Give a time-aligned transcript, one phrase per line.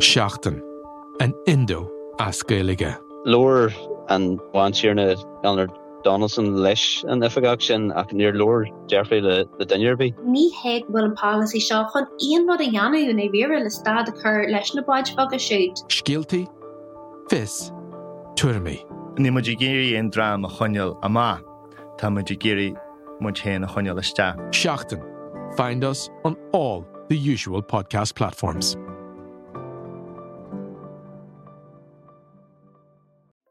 [0.00, 0.62] Seachtain
[1.20, 2.98] an Indo as Gaelige.
[3.26, 3.70] Lower
[4.08, 5.68] an bhaintúrna ganar
[6.02, 10.14] Donaldson leis an ifagach sin ach níor loir Jeffrey le le dairbí.
[10.24, 14.08] Ní héag bhfuil an policy seo chun íon rud a dheanú na bhíre le stad
[14.08, 15.84] a chur leis na baid fog a siút.
[15.88, 16.46] Scialtaí,
[17.28, 17.70] fis,
[18.36, 18.80] tuairmí.
[19.18, 21.42] Ní mu géirí on drám a chuneil amá
[21.98, 22.74] Tá mu géirí
[23.20, 24.32] mu chéan a chuneil leiste.
[24.50, 25.04] Seachtain.
[25.56, 28.76] Find us on all the usual podcast platforms.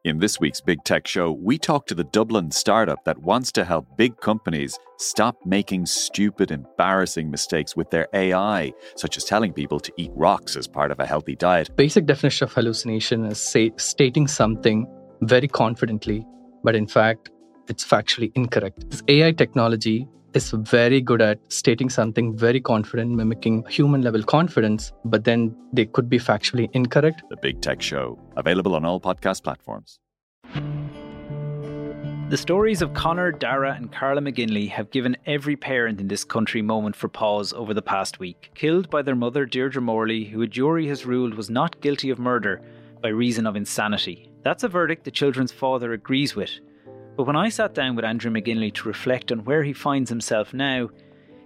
[0.05, 3.65] In this week's Big Tech Show, we talk to the Dublin startup that wants to
[3.65, 9.77] help big companies stop making stupid, embarrassing mistakes with their AI, such as telling people
[9.81, 11.75] to eat rocks as part of a healthy diet.
[11.75, 14.87] Basic definition of hallucination is say, stating something
[15.23, 16.25] very confidently,
[16.63, 17.29] but in fact,
[17.67, 18.89] it's factually incorrect.
[18.89, 24.91] This AI technology is very good at stating something very confident, mimicking human level confidence,
[25.05, 27.23] but then they could be factually incorrect.
[27.29, 29.99] The Big Tech Show, available on all podcast platforms.
[32.29, 36.61] The stories of Conor, Darragh, and Carla McGinley have given every parent in this country
[36.61, 38.51] moment for pause over the past week.
[38.53, 42.19] Killed by their mother, Deirdre Morley, who a jury has ruled was not guilty of
[42.19, 42.61] murder
[43.01, 44.29] by reason of insanity.
[44.43, 46.51] That's a verdict the children's father agrees with.
[47.19, 50.53] But when I sat down with Andrew McGinley to reflect on where he finds himself
[50.53, 50.89] now,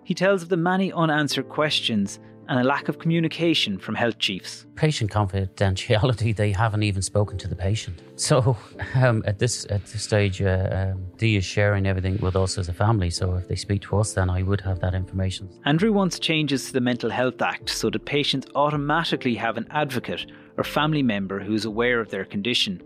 [0.03, 4.67] he tells of the many unanswered questions and a lack of communication from health chiefs.
[4.75, 8.03] Patient confidentiality, they haven't even spoken to the patient.
[8.17, 8.55] So
[8.93, 12.69] um, at this at this stage, uh, um, Dee is sharing everything with us as
[12.69, 13.09] a family.
[13.09, 15.49] So if they speak to us, then I would have that information.
[15.65, 20.27] Andrew wants changes to the Mental Health Act so that patients automatically have an advocate
[20.55, 22.83] or family member who's aware of their condition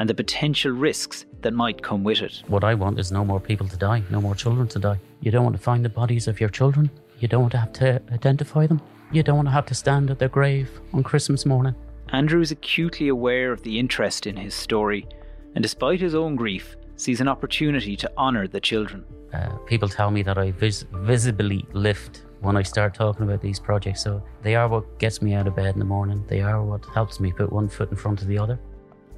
[0.00, 2.42] and the potential risks that might come with it.
[2.46, 4.98] What I want is no more people to die, no more children to die.
[5.20, 6.90] You don't want to find the bodies of your children.
[7.18, 8.80] You don't want to have to identify them.
[9.12, 11.74] You don't want to have to stand at their grave on Christmas morning.
[12.12, 15.06] Andrew is acutely aware of the interest in his story,
[15.54, 19.04] and despite his own grief, sees an opportunity to honour the children.
[19.34, 23.60] Uh, people tell me that I vis- visibly lift when I start talking about these
[23.60, 26.24] projects, so they are what gets me out of bed in the morning.
[26.26, 28.58] They are what helps me put one foot in front of the other.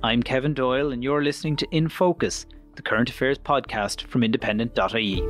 [0.04, 5.22] I'm Kevin Doyle, and you're listening to In Focus, the current affairs podcast from independent.ie.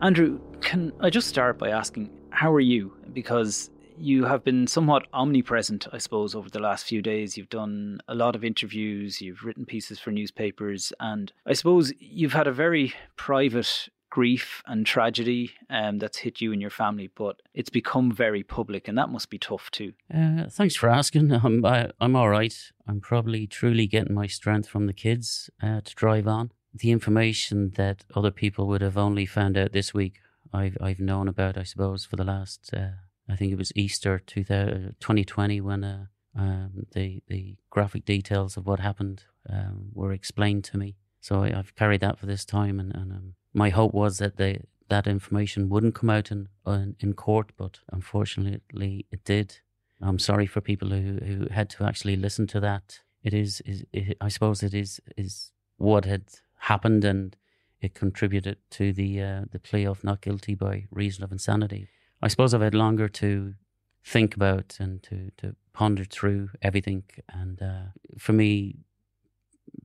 [0.00, 2.92] Andrew, can I just start by asking, how are you?
[3.12, 7.36] Because you have been somewhat omnipresent, I suppose, over the last few days.
[7.36, 12.34] You've done a lot of interviews, you've written pieces for newspapers, and I suppose you've
[12.34, 17.40] had a very private grief and tragedy um, that's hit you and your family, but
[17.54, 19.92] it's become very public, and that must be tough too.
[20.12, 21.32] Uh, thanks for asking.
[21.32, 22.54] I'm I, I'm all right.
[22.86, 26.52] I'm probably truly getting my strength from the kids uh, to drive on.
[26.74, 30.18] The information that other people would have only found out this week,
[30.52, 32.70] I've I've known about, I suppose, for the last.
[32.74, 32.90] Uh,
[33.28, 36.06] I think it was Easter 2020 when uh,
[36.36, 40.96] um, the the graphic details of what happened um, were explained to me.
[41.20, 44.36] So I, have carried that for this time, and, and um, my hope was that
[44.36, 49.60] the that information wouldn't come out in, in in court, but unfortunately it did.
[50.02, 53.00] I'm sorry for people who, who had to actually listen to that.
[53.22, 56.24] It is, is it, I suppose it is is what had
[56.58, 57.36] happened, and
[57.80, 61.88] it contributed to the uh, the plea of not guilty by reason of insanity.
[62.22, 63.54] I suppose I've had longer to
[64.02, 67.04] think about and to, to ponder through everything.
[67.28, 68.76] And uh, for me,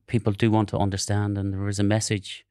[0.07, 2.45] people do want to understand, and there is a message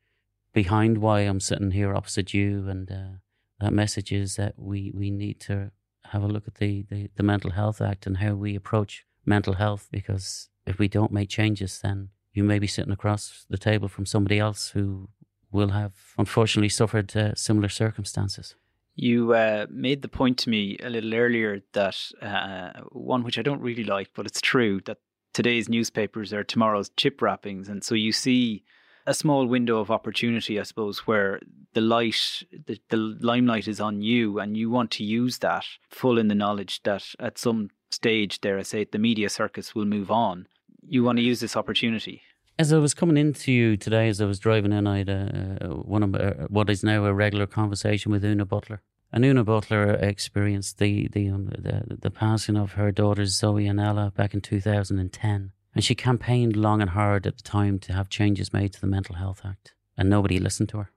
[0.55, 2.67] behind why I'm sitting here opposite you.
[2.69, 3.19] And uh,
[3.61, 5.71] that message is that we, we need to
[6.07, 9.55] have a look at the, the, the Mental Health Act and how we approach mental
[9.55, 13.89] health, because if we don't make changes, then you may be sitting across the table
[13.89, 15.09] from somebody else who
[15.51, 18.55] will have unfortunately suffered uh, similar circumstances.
[18.97, 23.43] You uh, made the point to me a little earlier that uh, one which I
[23.43, 24.99] don't really like, but it's true that
[25.33, 27.69] today's newspapers are tomorrow's chip wrappings.
[27.69, 28.65] And so you see
[29.07, 31.41] a small window of opportunity, I suppose, where
[31.75, 36.19] the light, the, the limelight is on you and you want to use that full
[36.19, 39.85] in the knowledge that at some stage, dare I say it, the media circus will
[39.85, 40.47] move on.
[40.87, 42.23] You want to use this opportunity.
[42.59, 45.69] As I was coming into you today, as I was driving in, I had a,
[45.83, 48.81] one of what is now a regular conversation with Una Butler.
[49.13, 53.81] And Una Butler experienced the the, um, the the passing of her daughters Zoe and
[53.81, 58.09] Ella back in 2010, and she campaigned long and hard at the time to have
[58.09, 60.91] changes made to the Mental Health Act, and nobody listened to her.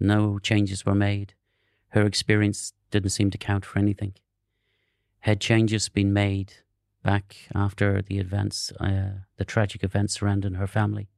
[0.00, 1.34] No changes were made.
[1.88, 4.14] Her experience didn't seem to count for anything.
[5.20, 6.54] Had changes been made,
[7.06, 11.08] back after the events, uh, the tragic events surrounding her family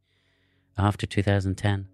[0.77, 1.89] after 2010,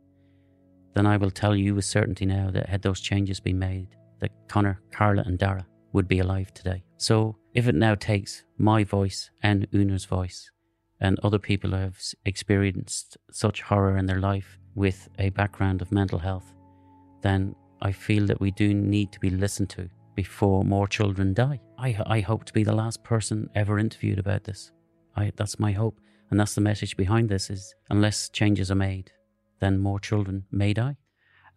[0.95, 4.33] then I will tell you with certainty now that had those changes been made, that
[4.49, 6.85] Conor, Carla, and Darragh would be alive today.
[6.97, 10.51] So if it now takes my voice and Una's voice
[11.05, 15.93] and other people who have experienced such horror in their life with a background of
[15.93, 16.55] mental health,
[17.23, 21.61] then I feel that we do need to be listened to before more children die.
[21.79, 24.73] I, I hope to be the last person ever interviewed about this.
[25.17, 26.01] I, that's my hope.
[26.31, 29.13] And that's the message behind this is unless changes are made,
[29.61, 30.97] then more children may die.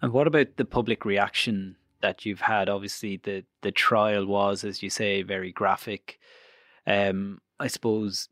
[0.01, 2.69] And what about the public reaction that you've had?
[2.69, 6.19] Obviously, the the trial was, as you say, very graphic.
[6.85, 8.29] Um, I suppose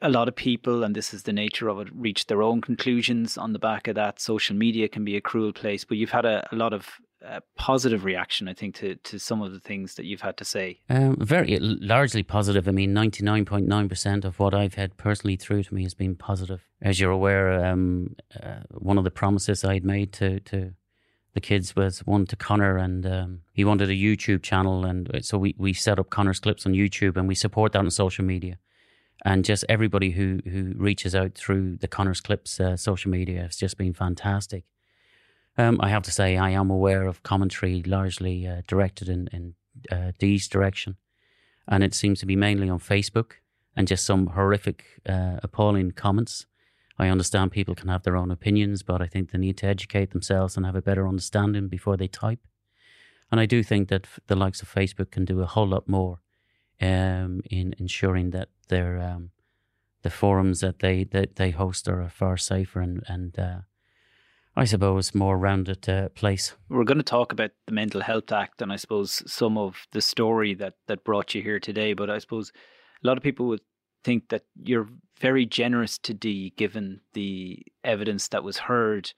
[0.00, 3.36] a lot of people, and this is the nature of it, reach their own conclusions
[3.36, 4.20] on the back of that.
[4.20, 6.88] Social media can be a cruel place, but you've had a, a lot of
[7.24, 10.44] uh, positive reaction, I think, to, to some of the things that you've had to
[10.44, 10.80] say.
[10.88, 12.66] Um, very largely positive.
[12.66, 15.82] I mean, ninety nine point nine percent of what I've had personally through to me
[15.84, 16.66] has been positive.
[16.80, 20.72] As you're aware, um, uh, one of the promises I'd made to to
[21.34, 25.20] the kids was one to Conor, and um, he wanted a YouTube channel, and uh,
[25.20, 28.24] so we we set up Conor's clips on YouTube, and we support that on social
[28.24, 28.58] media
[29.24, 33.56] and just everybody who who reaches out through the Conors Clips uh, social media has
[33.56, 34.64] just been fantastic.
[35.58, 39.54] Um, I have to say, I am aware of commentary largely uh, directed in in
[39.90, 40.12] uh,
[40.50, 40.96] direction,
[41.68, 43.32] and it seems to be mainly on Facebook
[43.76, 46.46] and just some horrific, uh, appalling comments.
[46.98, 50.10] I understand people can have their own opinions, but I think they need to educate
[50.10, 52.40] themselves and have a better understanding before they type.
[53.30, 56.20] And I do think that the likes of Facebook can do a whole lot more
[56.80, 59.30] um, in ensuring that their um,
[60.02, 63.58] the forums that they that they host are a far safer and and uh,
[64.56, 66.54] I suppose more rounded uh, place.
[66.68, 70.00] We're going to talk about the Mental Health Act and I suppose some of the
[70.00, 71.94] story that that brought you here today.
[71.94, 72.52] But I suppose
[73.02, 73.60] a lot of people would
[74.04, 74.88] think that you're
[75.20, 79.12] very generous to Dee given the evidence that was heard.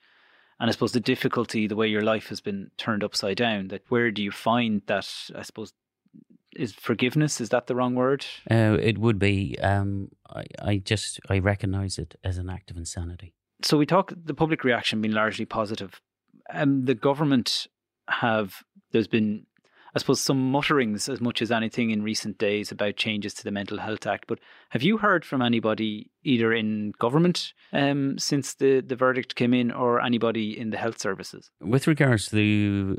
[0.60, 3.82] And I suppose the difficulty, the way your life has been turned upside down, that
[3.88, 5.72] where do you find that, I suppose,
[6.56, 8.24] is forgiveness is that the wrong word?
[8.50, 12.76] Uh, it would be um, I, I just i recognize it as an act of
[12.76, 13.34] insanity.
[13.62, 16.00] So we talk the public reaction being largely positive.
[16.52, 17.66] Um, the government
[18.08, 18.62] have
[18.92, 19.46] there's been
[19.94, 23.50] i suppose some mutterings as much as anything in recent days about changes to the
[23.50, 24.38] mental health act but
[24.68, 29.70] have you heard from anybody either in government um, since the, the verdict came in
[29.70, 31.50] or anybody in the health services?
[31.60, 32.36] With regards to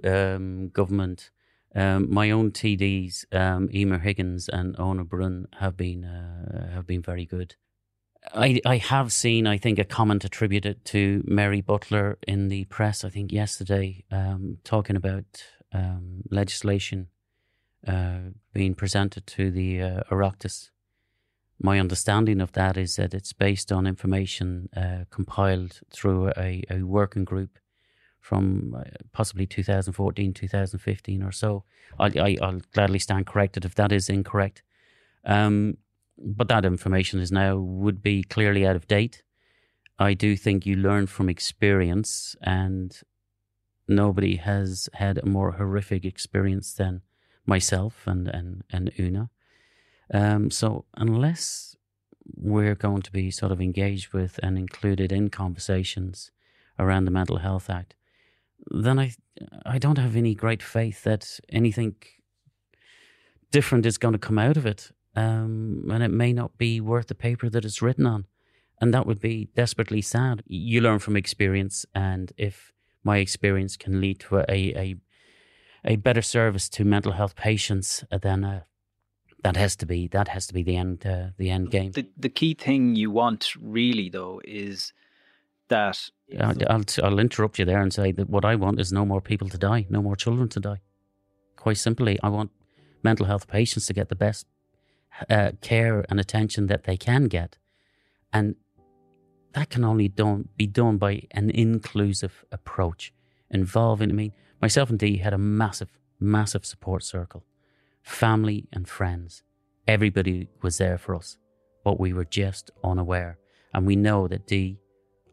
[0.01, 1.31] the um, government
[1.75, 6.87] um, my own TDs, um, Emer Higgins and Eoin Ó Broin, have been uh, have
[6.87, 7.55] been very good.
[8.33, 13.03] I I have seen, I think, a comment attributed to Mary Butler in the press.
[13.03, 15.43] I think yesterday, um, talking about
[15.73, 17.07] um, legislation
[17.85, 20.71] uh, being presented to the uh.
[21.61, 26.83] My understanding of that is that it's based on information uh, compiled through a, a
[26.83, 27.59] working group
[28.25, 31.63] from uh, possibly 2014, 2015 or so.
[31.99, 34.63] I, I, will gladly stand corrected if that is incorrect.
[35.25, 35.77] Um,
[36.17, 39.21] but that information is now would be clearly out of date.
[39.99, 42.99] I do think you learn from experience, and
[43.87, 47.01] nobody has had a more horrific experience than
[47.45, 49.29] myself and and and Una.
[50.11, 51.75] Um, so unless
[52.35, 56.31] we're going to be sort of engaged with and included in conversations
[56.79, 57.93] around the Mental Health Act,
[58.67, 59.13] then I
[59.65, 61.95] I don't have any great faith that anything
[63.51, 67.07] different is going to come out of it, um, and it may not be worth
[67.07, 68.25] the paper that it's written on,
[68.81, 70.43] and that would be desperately sad.
[70.47, 72.71] You learn from experience, and if
[73.03, 74.95] my experience can lead to a a,
[75.83, 78.61] a better service to mental health patients, uh, then uh,
[79.43, 81.91] that has to be that has to be the end uh, the end game.
[81.91, 84.91] The the key thing you want really though is
[85.67, 89.21] that I'll, I'll interrupt you there and say that what I want is no more
[89.21, 90.81] people to die, no more children to die.
[91.55, 92.51] Quite simply, I want
[93.03, 94.45] mental health patients to get the best
[95.29, 97.57] uh, care and attention that they can get.
[98.33, 98.55] And
[99.53, 103.13] that can only done, be done by an inclusive approach
[103.49, 107.45] involving, I mean, myself and Dee had a massive, massive support circle,
[108.03, 109.43] family and friends.
[109.87, 111.37] Everybody was there for us,
[111.83, 113.37] but we were just unaware.
[113.73, 114.79] And we know that Dee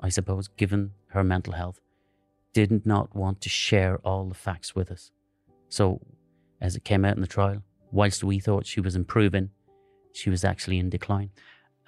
[0.02, 1.80] I suppose, given her mental health,
[2.52, 5.10] did not want to share all the facts with us.
[5.68, 6.00] So,
[6.60, 9.50] as it came out in the trial, whilst we thought she was improving,
[10.12, 11.30] she was actually in decline.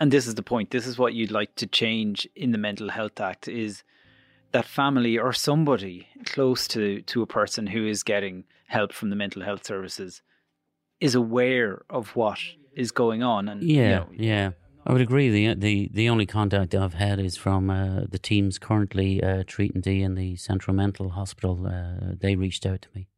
[0.01, 0.71] And this is the point.
[0.71, 3.83] This is what you'd like to change in the Mental Health Act is
[4.53, 9.17] that family or somebody close to, to a person who is getting help from the
[9.17, 10.23] mental health services
[11.01, 12.39] is aware of what
[12.75, 14.51] is going on and yeah you know, yeah
[14.87, 15.31] I would agree.
[15.31, 19.81] the the The only contact I've had is from uh, the teams currently uh, treating
[19.81, 21.67] Dee in the Central Mental Hospital.
[21.67, 23.09] Uh, they reached out to me.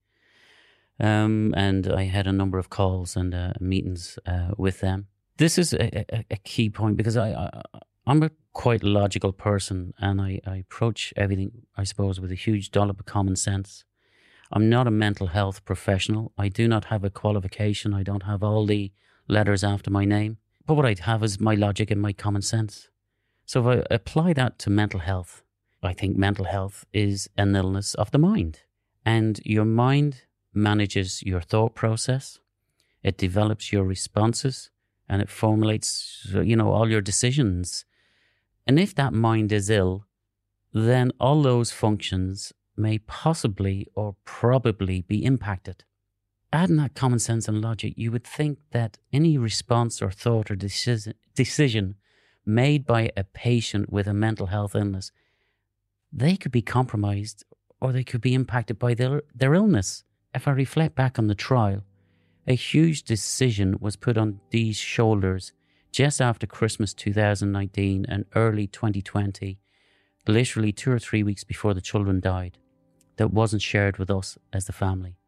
[0.99, 5.08] Um, and I had a number of calls and uh, meetings uh, with them.
[5.37, 7.62] This is a, a, a key point because I, I,
[8.06, 12.70] I'm a quite logical person and I, I approach everything, I suppose, with a huge
[12.70, 13.85] dollop of common sense.
[14.50, 16.32] I'm not a mental health professional.
[16.38, 17.92] I do not have a qualification.
[17.92, 18.92] I don't have all the
[19.28, 20.38] letters after my name.
[20.66, 22.88] But what I'd have is my logic and my common sense.
[23.44, 25.42] So if I apply that to mental health,
[25.82, 28.61] I think mental health is an illness of the mind.
[29.04, 32.40] And your mind manages your thought process,
[33.04, 34.70] it develops your responses,
[35.08, 37.85] and it formulates, you know, all your decisions.
[38.66, 40.06] And if that mind is ill,
[40.73, 45.85] then all those functions may possibly or probably be impacted.
[46.57, 50.57] Adding that common sense and logic, you would think that any response or thought or
[50.57, 51.97] decision, decision
[52.47, 55.13] made by a patient with a mental health illness,
[56.11, 57.45] they could be compromised
[57.79, 60.05] or they could be impacted by their, their illness.
[60.35, 61.85] If I reflect back on the trial,
[62.47, 65.53] a huge decision was put on Dee's shoulders
[65.93, 69.59] just after Christmas 2019 and early 2020,
[70.27, 72.57] literally two or three weeks before the children died,
[73.19, 75.19] that wasn't shared with us as the family.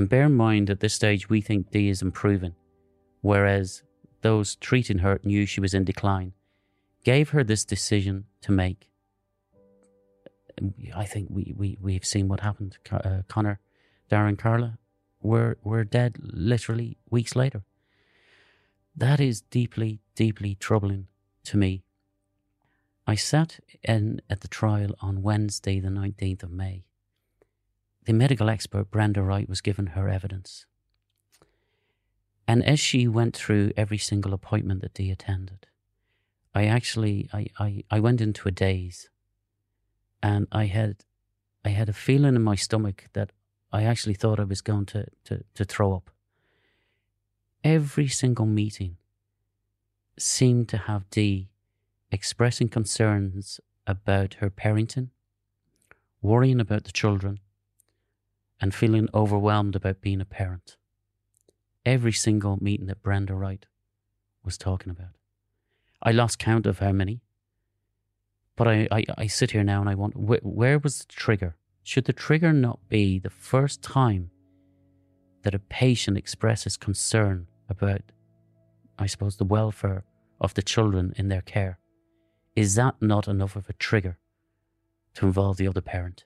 [0.00, 2.54] And bear in mind at this stage, we think Dee is improving,
[3.20, 3.82] whereas
[4.22, 6.32] those treating her knew she was in decline,
[7.04, 8.88] gave her this decision to make.
[10.96, 12.78] I think we, we, we've seen what happened.
[12.90, 13.60] Uh, Conor,
[14.08, 14.78] Darragh, Carla
[15.20, 17.62] were, were dead literally weeks later.
[18.96, 21.08] That is deeply, deeply troubling
[21.44, 21.82] to me.
[23.06, 26.84] I sat in at the trial on Wednesday, the 19th of May.
[28.10, 30.66] The medical expert Brenda Wright was given her evidence.
[32.48, 35.68] And as she went through every single appointment that Dee attended,
[36.52, 39.10] I actually I, I, I went into a daze
[40.20, 41.04] and I had
[41.64, 43.30] I had a feeling in my stomach that
[43.72, 46.10] I actually thought I was going to, to, to throw up.
[47.62, 48.96] Every single meeting
[50.18, 51.50] seemed to have Dee
[52.10, 55.10] expressing concerns about her parenting,
[56.20, 57.38] worrying about the children,
[58.60, 60.76] and feeling overwhelmed about being a parent.
[61.86, 63.64] Every single meeting that Brenda Wright
[64.44, 65.16] was talking about.
[66.02, 67.22] I lost count of how many.
[68.56, 71.56] But I, I, I sit here now and I want wh- where was the trigger?
[71.82, 74.30] Should the trigger not be the first time
[75.42, 78.02] that a patient expresses concern about,
[78.98, 80.04] I suppose, the welfare
[80.40, 81.78] of the children in their care?
[82.54, 84.18] Is that not enough of a trigger
[85.14, 86.24] to involve the other parent?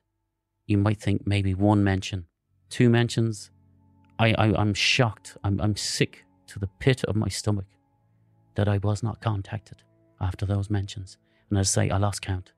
[0.67, 2.27] You might think maybe one mention,
[2.71, 3.51] two mentions.
[4.19, 5.37] I, I, I'm shocked.
[5.45, 7.67] I'm, I'm sick to the pit of my stomach
[8.55, 9.83] that I was not contacted
[10.21, 11.19] after those mentions.
[11.51, 12.53] And as I say, I lost count.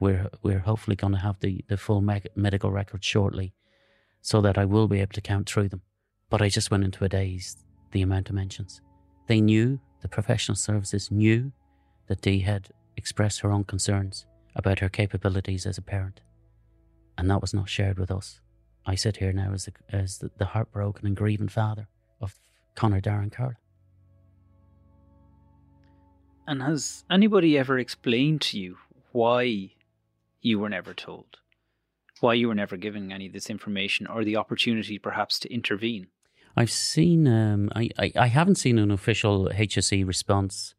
[0.00, 3.54] We're, we're hopefully going to have the, the full me- medical record shortly
[4.20, 5.82] so that I will be able to count through them.
[6.30, 8.80] But I just went into a daze, the amount of mentions.
[9.28, 11.52] They knew, the professional services knew
[12.08, 16.20] that Dee had expressed her own concerns about her capabilities as a parent.
[17.18, 18.40] And that was not shared with us.
[18.84, 21.88] I sit here now as, a, as the, the heartbroken and grieving father
[22.20, 22.34] of
[22.74, 23.54] Conor Darragh Carl.
[26.46, 28.76] And has anybody ever explained to you
[29.10, 29.70] why
[30.40, 31.38] you were never told?
[32.20, 36.06] Why you were never given any of this information or the opportunity perhaps to intervene?
[36.56, 40.74] I've seen, um, I, I, I haven't seen an official HSE response.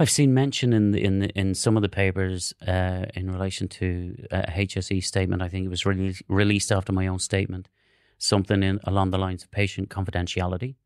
[0.00, 3.68] I've seen mention in the, in the, in some of the papers uh, in relation
[3.68, 5.42] to a HSE statement.
[5.42, 7.68] I think it was re- released after my own statement,
[8.16, 10.76] something in along the lines of patient confidentiality.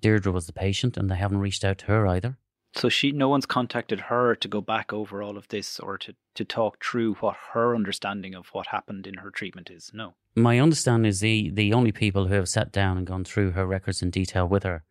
[0.00, 2.38] Deirdre was the patient, and they haven't reached out to her either.
[2.76, 6.14] So she, no one's contacted her to go back over all of this or to,
[6.36, 9.90] to talk through what her understanding of what happened in her treatment is.
[9.92, 10.14] No.
[10.36, 13.66] My understanding is the, the only people who have sat down and gone through her
[13.66, 14.84] records in detail with her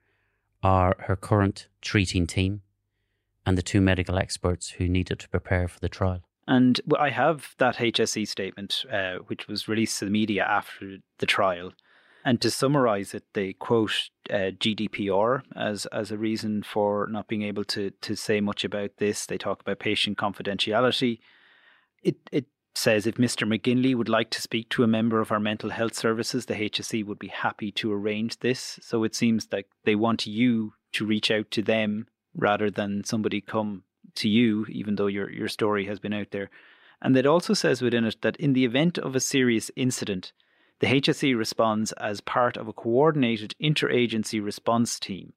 [0.62, 2.62] are her current treating team
[3.50, 6.22] and the two medical experts who needed to prepare for the trial.
[6.48, 11.26] And I have that HSE statement, uh, which was released to the media after the
[11.26, 11.74] trial.
[12.24, 17.42] And to summarize it, they quote uh, GDPR as as a reason for not being
[17.42, 19.26] able to to say much about this.
[19.26, 21.20] They talk about patient confidentiality.
[22.04, 23.48] It it says if Mr.
[23.48, 27.04] McGinley would like to speak to a member of our mental health services, the HSE
[27.04, 28.80] would be happy to arrange this.
[28.84, 32.06] So it seems like they want you to reach out to them
[32.40, 33.84] rather than somebody come
[34.16, 36.50] to you, even though your your story has been out there.
[37.02, 40.34] And it also says within it that in the event of a serious incident,
[40.80, 45.34] the HSE responds as part of a coordinated interagency response team.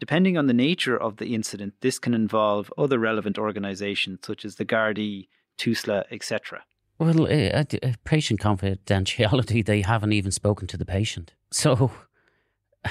[0.00, 4.56] Depending on the nature of the incident, this can involve other relevant organisations such as
[4.56, 5.28] the Gardaí,
[5.58, 6.64] TUSLA, etc.
[6.98, 7.64] Well, uh,
[8.04, 11.34] patient confidentiality, they haven't even spoken to the patient.
[11.50, 11.90] So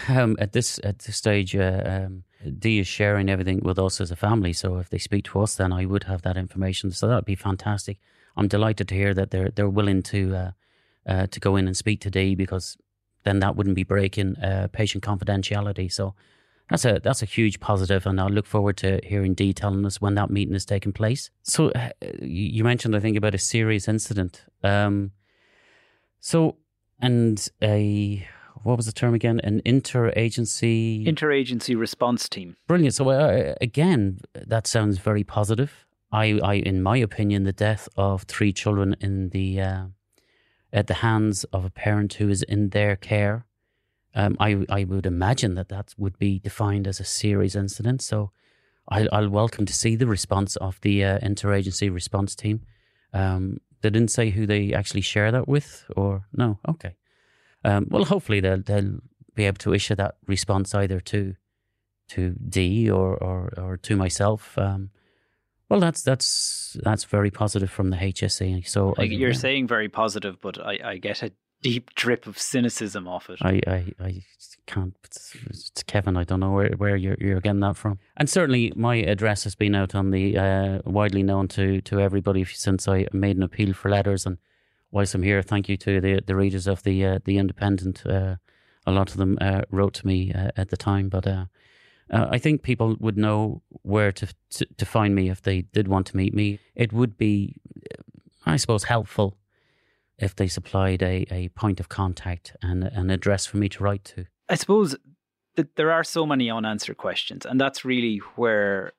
[0.10, 2.24] um, at this at this stage, uh, um,
[2.60, 4.54] Dee is sharing everything with us as a family.
[4.54, 6.92] So if they speak to us, then I would have that information.
[6.92, 7.98] So that would be fantastic.
[8.36, 10.52] I'm delighted to hear that they're they're willing to uh,
[11.08, 12.78] uh, to go in and speak to Dee because
[13.24, 15.92] then that wouldn't be breaking uh, patient confidentiality.
[15.92, 16.14] So
[16.70, 20.02] that's a that's a huge positive, and I look forward to hearing Dee telling us
[20.02, 21.30] when that meeting is taking place.
[21.44, 21.90] So uh,
[22.22, 24.46] you mentioned, I think, about a serious incident.
[24.64, 25.12] Um,
[26.20, 26.58] so
[27.00, 28.28] and a
[28.68, 29.40] what was the term again?
[29.46, 32.58] An interagency interagency response team.
[32.68, 32.96] Brilliant.
[32.96, 35.86] So uh, again, that sounds very positive.
[36.12, 39.84] I, I, in my opinion, the death of three children in the uh,
[40.74, 43.46] at the hands of a parent who is in their care,
[44.14, 48.02] um, I I would imagine that that would be defined as a serious incident.
[48.02, 48.32] So,
[48.90, 52.62] I, I'll welcome to see the response of the uh, interagency response team.
[53.14, 56.60] Um, they didn't say who they actually share that with, or no?
[56.68, 56.96] Okay.
[57.68, 59.00] Um, well, hopefully they'll they'll
[59.36, 61.36] be able to issue that response either to
[62.10, 64.58] to Dee or or, or to myself.
[64.58, 64.90] Um,
[65.70, 68.68] well, that's that's that's very positive from the HSE.
[68.68, 69.38] So like I, you're yeah.
[69.38, 71.32] saying very positive, but I, I get a
[71.62, 73.40] deep drip of cynicism off it.
[73.42, 74.24] I, I, I
[74.66, 74.96] can't.
[75.04, 76.16] It's, it's Kevin.
[76.16, 78.00] I don't know where, where you're you're getting that from.
[78.16, 82.46] And certainly, my address has been out on the uh, widely known to to everybody
[82.46, 84.26] since I made an appeal for letters.
[84.26, 84.38] And
[84.92, 88.06] whilst I'm here, thank you to the the readers of the uh, the Independent.
[88.06, 88.36] Uh,
[88.86, 91.46] a lot of them uh, wrote to me uh, at the time, but uh,
[92.10, 95.90] uh, I think people would know where to, to, to find me if they did
[95.90, 96.60] want to meet me.
[96.74, 97.58] It would be,
[98.46, 99.38] I suppose, helpful
[100.18, 104.06] if they supplied a, a point of contact and an address for me to write
[104.06, 104.26] to.
[104.48, 104.96] I suppose
[105.56, 108.94] that there are so many unanswered questions, and that's really where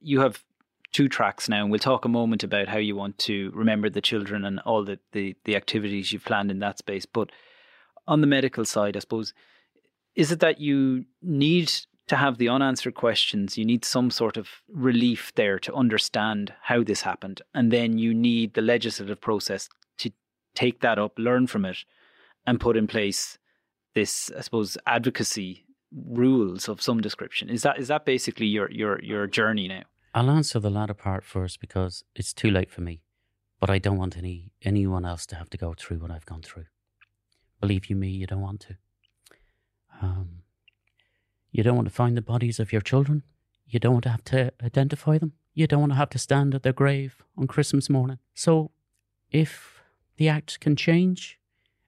[0.00, 0.44] you have
[0.94, 4.00] two tracks now, and we'll talk a moment about how you want to remember the
[4.00, 7.04] children and all the, the, the activities you've planned in that space.
[7.04, 7.30] But
[8.06, 9.34] on the medical side, I suppose,
[10.14, 11.72] is it that you need
[12.06, 16.84] to have the unanswered questions, you need some sort of relief there to understand how
[16.84, 17.42] this happened.
[17.54, 20.12] And then you need the legislative process to
[20.54, 21.78] take that up, learn from it,
[22.46, 23.38] and put in place
[23.94, 25.64] this, I suppose, advocacy
[26.06, 27.48] rules of some description.
[27.48, 29.84] Is that is that basically your your your journey now?
[30.14, 33.02] I'll answer the latter part first because it's too late for me.
[33.58, 36.42] But I don't want any anyone else to have to go through what I've gone
[36.42, 36.66] through.
[37.60, 38.76] Believe you me, you don't want to.
[40.00, 40.42] Um,
[41.50, 43.22] you don't want to find the bodies of your children.
[43.66, 45.32] You don't want to have to identify them.
[45.54, 48.18] You don't want to have to stand at their grave on Christmas morning.
[48.34, 48.70] So,
[49.30, 49.82] if
[50.16, 51.40] the act can change,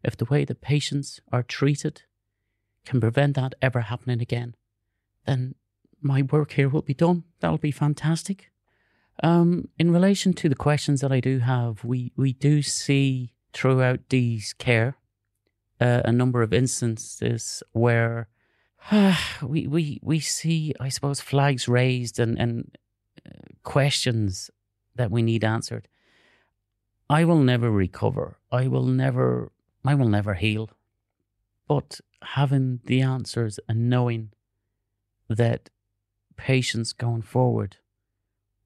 [0.02, 2.02] if the way the patients are treated
[2.84, 4.54] can prevent that ever happening again,
[5.26, 5.56] then
[6.00, 7.24] my work here will be done.
[7.40, 8.50] That'll be fantastic.
[9.22, 14.08] Um, in relation to the questions that I do have, we, we do see throughout
[14.08, 14.96] Dee's care
[15.80, 18.28] uh, a number of instances where
[18.90, 22.76] uh, we, we, we see, I suppose, flags raised and, and
[23.26, 23.30] uh,
[23.62, 24.50] questions
[24.94, 25.88] that we need answered.
[27.08, 28.38] I will never recover.
[28.50, 29.52] I will never,
[29.84, 30.70] I will never heal.
[31.68, 34.32] But having the answers and knowing
[35.28, 35.70] that
[36.36, 37.76] patients going forward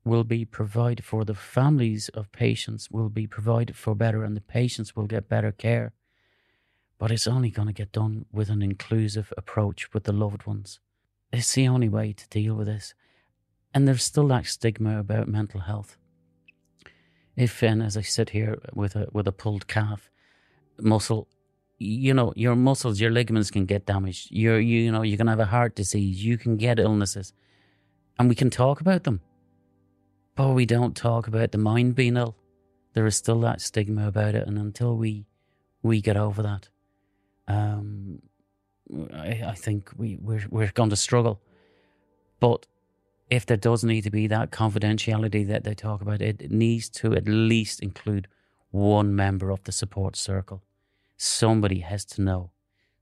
[0.05, 4.41] will be provided for, the families of patients will be provided for better, and the
[4.41, 5.93] patients will get better care.
[6.99, 10.81] But it's only going to get done with an inclusive approach with the loved ones.
[11.33, 12.95] It's the only way to deal with this.
[13.73, 15.97] And there's still that stigma about mental health.
[17.37, 20.11] If, and as I sit here with a with a pulled calf
[20.79, 21.29] muscle,
[21.79, 24.29] you know your muscles, your ligaments can get damaged.
[24.31, 26.25] You're you, know you can have a heart disease.
[26.25, 27.33] You can get illnesses,
[28.21, 29.23] and we can talk about them,
[30.37, 32.37] but we don't talk about the mind being ill.
[32.93, 35.25] There is still that stigma about it, and until we
[35.83, 36.69] we get over that,
[37.49, 38.21] um,
[39.15, 41.41] I, I think we we're we're going to struggle.
[42.41, 42.67] But
[43.31, 47.15] if there does need to be that confidentiality that they talk about, it needs to
[47.15, 48.29] at least include
[48.71, 50.63] one member of the support circle.
[51.17, 52.51] Somebody has to know.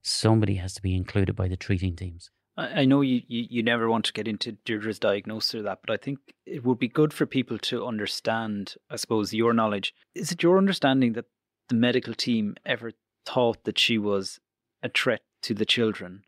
[0.00, 2.30] Somebody has to be included by the treating teams.
[2.58, 5.92] I know you, you, you never want to get into Deirdre's diagnosis or that, but
[5.92, 9.94] I think it would be good for people to understand, I suppose, your knowledge.
[10.16, 11.26] Is it your understanding that
[11.68, 12.92] the medical team ever
[13.24, 14.40] thought that she was
[14.82, 16.24] a threat to the children?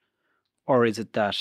[0.69, 1.37] Or is it that,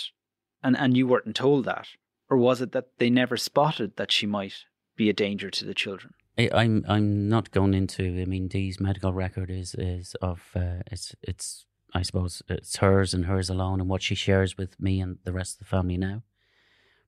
[0.64, 1.90] and, and you weren't told that?
[2.28, 5.76] Or was it that they never spotted that she might be a danger to the
[5.76, 6.16] children?
[6.54, 8.22] I'm I'm not going into.
[8.22, 13.14] I mean, Dee's medical record is is of uh, it's it's I suppose it's hers
[13.14, 15.98] and hers alone, and what she shares with me and the rest of the family
[15.98, 16.24] now.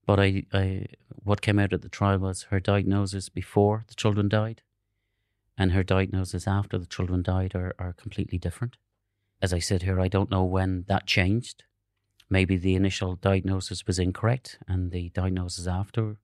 [0.06, 0.88] But I, I
[1.24, 4.62] what came out at the trial was her diagnosis before the children died,
[5.58, 8.78] and her diagnosis after the children died are, are completely different.
[9.42, 11.64] As I said here, I don't know when that changed.
[12.30, 16.18] Maybe the initial diagnosis was incorrect, and the diagnosis after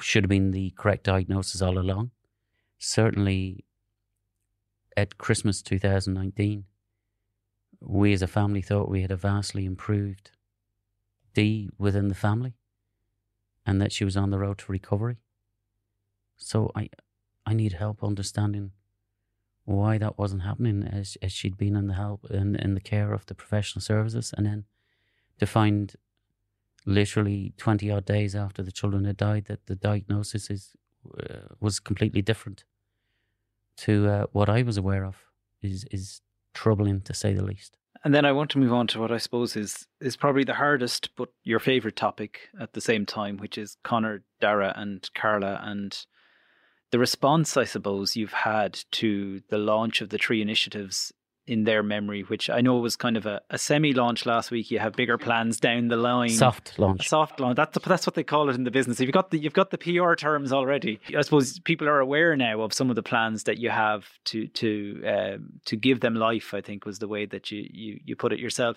[0.00, 2.10] should have been the correct diagnosis all along.
[2.78, 3.64] Certainly,
[4.96, 6.64] at Christmas 2019,
[7.86, 10.30] we as a family thought we had a vastly improved
[11.34, 12.54] Dee within the family
[13.64, 15.18] and that she was on the road to recovery.
[16.36, 16.88] So I,
[17.44, 18.72] I need help understanding
[19.64, 23.12] why that wasn't happening as, as she'd been in the help in, in the care
[23.12, 24.64] of the professional services and then
[25.38, 25.94] to find
[26.84, 30.72] literally 20 odd days after the children had died that the diagnosis is
[31.18, 32.64] uh, was completely different
[33.76, 35.16] to uh, what I was aware of
[35.62, 36.20] is is
[36.56, 37.76] troubling to say the least.
[38.04, 40.54] And then I want to move on to what I suppose is is probably the
[40.54, 45.60] hardest but your favorite topic at the same time, which is Conor, Darragh, and Carla,
[45.62, 45.96] and
[46.92, 51.12] the response I suppose you've had to the launch of the three initiatives
[51.46, 54.70] in their memory, which I know was kind of a, a semi-launch last week.
[54.70, 56.30] You have bigger plans down the line.
[56.30, 57.08] Soft launch.
[57.08, 57.56] soft launch.
[57.56, 58.98] That's that's what they call it in the business.
[58.98, 61.00] You've got the you've got the PR terms already.
[61.16, 64.48] I suppose people are aware now of some of the plans that you have to
[64.48, 66.52] to um, to give them life.
[66.52, 68.76] I think was the way that you you, you put it yourself.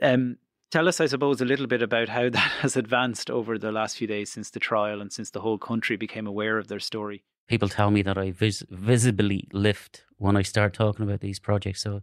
[0.00, 0.36] Um,
[0.70, 3.96] tell us, I suppose, a little bit about how that has advanced over the last
[3.96, 7.24] few days since the trial and since the whole country became aware of their story
[7.48, 11.82] people tell me that I vis- visibly lift when I start talking about these projects.
[11.82, 12.02] So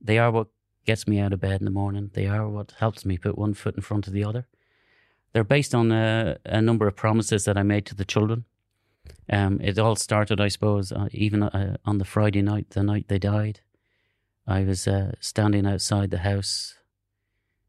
[0.00, 0.48] they are what
[0.84, 2.10] gets me out of bed in the morning.
[2.14, 4.46] They are what helps me put one foot in front of the other.
[5.32, 8.44] They're based on a, a number of promises that I made to the children.
[9.30, 13.08] Um, it all started, I suppose, uh, even uh, on the Friday night, the night
[13.08, 13.60] they died.
[14.46, 16.74] I was uh, standing outside the house.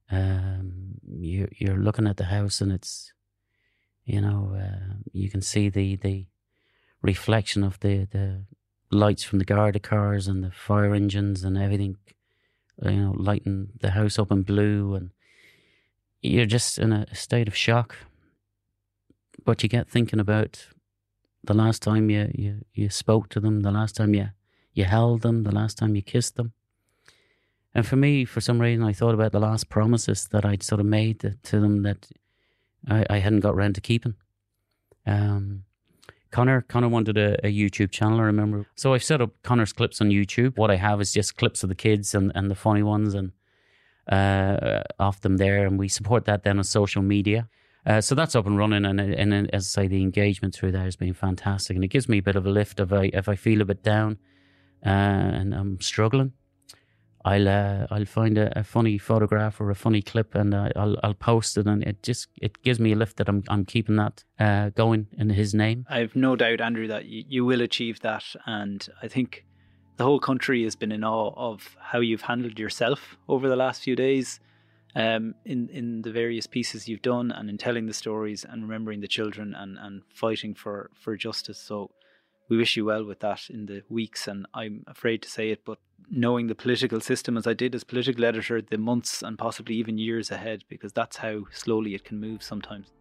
[0.09, 3.11] Um, you're, you're looking at the house, and it's,
[4.05, 6.27] you know, uh, you can see the the
[7.01, 8.43] reflection of the, the
[8.91, 11.97] lights from the Garda cars and the fire engines and everything,
[12.83, 14.95] you know, lighting the house up in blue.
[14.95, 15.11] And
[16.21, 17.95] you're just in a state of shock.
[19.45, 20.67] But you get thinking about
[21.43, 24.29] the last time you, you, you spoke to them, the last time you,
[24.73, 26.53] you held them, the last time you kissed them.
[27.73, 30.81] And for me, for some reason, I thought about the last promises that I'd sort
[30.81, 32.09] of made to them that
[32.87, 34.15] I, I hadn't got round to keeping.
[35.05, 35.63] Um,
[36.31, 38.67] Conor Conor wanted a, a, YouTube channel, I remember.
[38.75, 40.57] So I've set up Conor's clips on YouTube.
[40.57, 43.31] What I have is just clips of the kids and, and the funny ones and
[44.11, 47.47] uh, off them there, and we support that then on social media.
[47.85, 50.83] Uh, so that's up and running, and, and as I say, the engagement through there
[50.83, 53.29] has been fantastic, and it gives me a bit of a lift if I if
[53.29, 54.17] I feel a bit down
[54.85, 56.33] uh, and I'm struggling.
[57.25, 60.95] I'll uh, I'll find a, a, funny photograph or a funny clip and uh, I'll
[61.03, 63.97] I'll post it and it just it gives me a lift that I'm I'm keeping
[63.97, 65.85] that uh, going in his name.
[65.89, 69.45] I've no doubt, Andrew, that you, you will achieve that, and I think
[69.97, 73.83] the whole country has been in awe of how you've handled yourself over the last
[73.83, 74.39] few days,
[74.95, 79.01] um, in in the various pieces you've done and in telling the stories and remembering
[79.01, 81.59] the children and and fighting for for justice.
[81.59, 81.91] So
[82.49, 84.27] we wish you well with that in the weeks.
[84.27, 85.77] And I'm afraid to say it, but
[86.09, 89.97] knowing the political system as I did as political editor, the months and possibly even
[89.97, 92.91] years ahead, because that's how slowly it can move sometimes.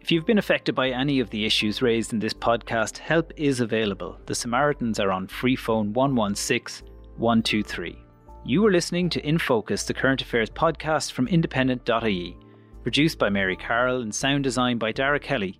[0.00, 3.60] If you've been affected by any of the issues raised in this podcast, help is
[3.60, 4.18] available.
[4.26, 7.98] The Samaritans are on free phone 116 123.
[8.44, 12.36] You are listening to In Focus, the current affairs podcast from independent.ie,
[12.82, 15.58] produced by Mary Carroll and sound design by Dara Kelly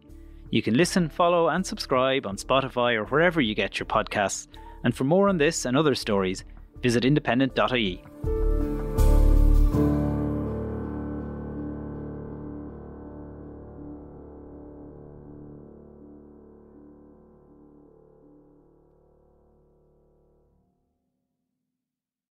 [0.51, 4.49] you can listen, follow, and subscribe on Spotify or wherever you get your podcasts.
[4.85, 6.45] And for more on this and other stories,
[6.83, 8.03] visit independent.ie.